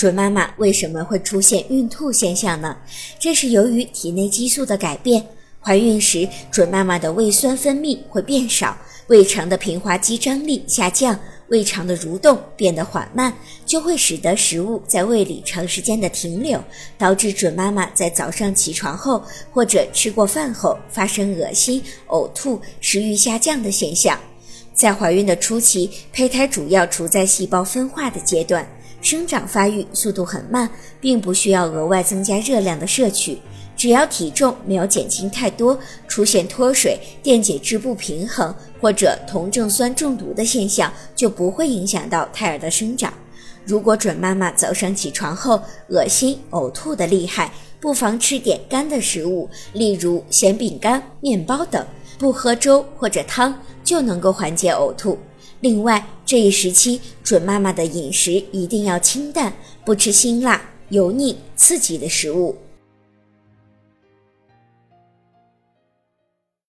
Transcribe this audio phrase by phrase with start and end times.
[0.00, 2.74] 准妈妈为什么会出现孕吐现象呢？
[3.18, 5.22] 这是由于体内激素的改变。
[5.60, 8.74] 怀孕时，准妈妈的胃酸分泌会变少，
[9.08, 13.30] 胃肠的平滑肌张力下降，胃肠的蠕动变得缓慢，
[13.66, 16.58] 就会使得食物在胃里长时间的停留，
[16.96, 19.22] 导致准妈妈在早上起床后
[19.52, 24.18] 或者吃过饭后发生恶心、呕吐、食欲下降的现象。
[24.72, 28.66] 在怀孕的初期，胚胎主要处在细胞分化的阶段，
[29.00, 30.68] 生长发育速度很慢，
[31.00, 33.38] 并不需要额外增加热量的摄取。
[33.76, 43.10] 只要体重没有减轻太多，出现脱水、电解质不平衡或者酮症酸中毒的现象，就不会影响到胎儿的生长。
[43.64, 51.86] 如果准妈妈早上起床后恶心、呕吐的厉害，不妨吃点干的食物，例如咸饼干、面包等，
[52.18, 55.18] 不喝粥或者汤就能够缓解呕吐。
[55.60, 59.52] 另外，这一时期准妈妈的饮食一定要清淡，
[59.84, 62.56] 不吃辛辣、油腻、刺激的食物。